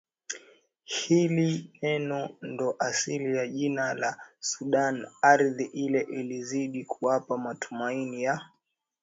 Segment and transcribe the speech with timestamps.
[0.95, 1.49] Hili
[1.81, 8.49] neno ndo asili ya jina la sudani Ardhi ile ilizidi kuwapa Matumaini ya